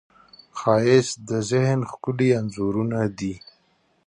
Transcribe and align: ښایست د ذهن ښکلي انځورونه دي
ښایست 0.59 1.15
د 1.29 1.31
ذهن 1.49 1.79
ښکلي 1.91 2.29
انځورونه 2.39 2.99
دي 3.19 3.33